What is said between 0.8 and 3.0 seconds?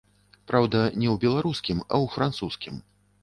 не ў беларускім, а ў французскім.